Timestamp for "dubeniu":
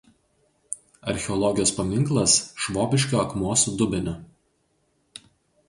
3.83-4.17